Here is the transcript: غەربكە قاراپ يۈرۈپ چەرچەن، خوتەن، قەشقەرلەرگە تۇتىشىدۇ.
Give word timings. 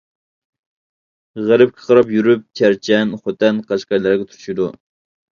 غەربكە 1.49 1.83
قاراپ 1.89 2.13
يۈرۈپ 2.15 2.47
چەرچەن، 2.59 3.11
خوتەن، 3.25 3.59
قەشقەرلەرگە 3.67 4.25
تۇتىشىدۇ. 4.31 4.67